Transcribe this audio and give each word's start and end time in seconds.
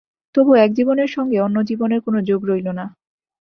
তবু 0.35 0.51
এক 0.55 0.71
জীবনের 0.73 1.09
সঙ্গে 1.09 1.37
অন্য 1.39 1.57
জীবনের 1.63 1.99
কোনো 2.01 2.19
যোগ 2.21 2.41
রইল 2.45 2.67
না। 2.71 2.85